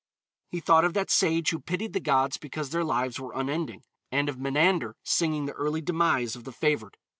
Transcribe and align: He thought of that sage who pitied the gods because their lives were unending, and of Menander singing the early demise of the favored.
He 0.49 0.59
thought 0.61 0.83
of 0.83 0.95
that 0.95 1.11
sage 1.11 1.51
who 1.51 1.59
pitied 1.59 1.93
the 1.93 1.99
gods 1.99 2.37
because 2.37 2.71
their 2.71 2.83
lives 2.83 3.19
were 3.19 3.33
unending, 3.35 3.83
and 4.11 4.29
of 4.29 4.39
Menander 4.39 4.95
singing 5.03 5.45
the 5.45 5.53
early 5.53 5.81
demise 5.81 6.35
of 6.35 6.43
the 6.43 6.51
favored. 6.51 6.97